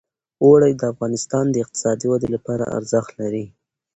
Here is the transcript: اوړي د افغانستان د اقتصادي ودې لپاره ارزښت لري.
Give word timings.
اوړي 0.43 0.71
د 0.79 0.81
افغانستان 0.93 1.45
د 1.51 1.55
اقتصادي 1.63 2.05
ودې 2.09 2.29
لپاره 2.35 2.65
ارزښت 2.77 3.11
لري. 3.21 3.45